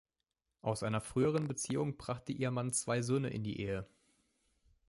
Aus 0.63 0.81
einer 0.81 0.99
früheren 0.99 1.47
Beziehung 1.47 1.95
brachte 1.95 2.31
ihr 2.31 2.49
Mann 2.49 2.73
zwei 2.73 3.03
Söhne 3.03 3.29
in 3.29 3.43
die 3.43 3.61
Ehe. 3.61 3.85